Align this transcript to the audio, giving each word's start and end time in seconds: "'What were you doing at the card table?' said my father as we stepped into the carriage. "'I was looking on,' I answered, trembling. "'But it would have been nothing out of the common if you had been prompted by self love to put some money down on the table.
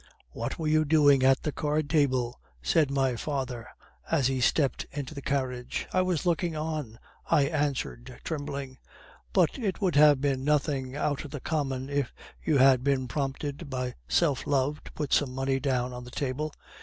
"'What 0.31 0.57
were 0.57 0.65
you 0.67 0.83
doing 0.83 1.21
at 1.21 1.43
the 1.43 1.51
card 1.51 1.87
table?' 1.87 2.39
said 2.63 2.89
my 2.89 3.15
father 3.15 3.67
as 4.09 4.31
we 4.31 4.41
stepped 4.41 4.87
into 4.89 5.13
the 5.13 5.21
carriage. 5.21 5.87
"'I 5.93 6.01
was 6.01 6.25
looking 6.25 6.55
on,' 6.55 6.97
I 7.27 7.43
answered, 7.43 8.19
trembling. 8.23 8.79
"'But 9.31 9.59
it 9.59 9.79
would 9.79 9.95
have 9.97 10.19
been 10.19 10.43
nothing 10.43 10.95
out 10.95 11.23
of 11.23 11.29
the 11.29 11.39
common 11.39 11.87
if 11.87 12.15
you 12.43 12.57
had 12.57 12.83
been 12.83 13.07
prompted 13.07 13.69
by 13.69 13.93
self 14.07 14.47
love 14.47 14.83
to 14.85 14.91
put 14.93 15.13
some 15.13 15.35
money 15.35 15.59
down 15.59 15.93
on 15.93 16.03
the 16.03 16.09
table. 16.09 16.51